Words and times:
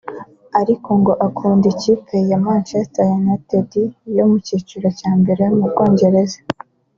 ariko 0.59 0.89
ngo 0.99 1.11
akunda 1.27 1.65
ikipe 1.73 2.15
ya 2.29 2.37
Manchester 2.45 3.05
United 3.19 3.67
yo 4.17 4.23
mu 4.29 4.37
cyiciro 4.45 4.87
cya 4.99 5.11
mbere 5.19 5.43
mu 5.55 5.63
Bwongereza 5.71 6.39